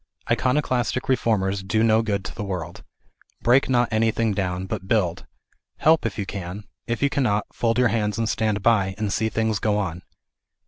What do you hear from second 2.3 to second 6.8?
the world. Break not anything down, but build. Help, if you can;